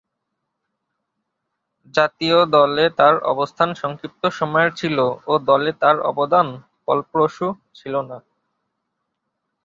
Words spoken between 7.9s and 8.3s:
না।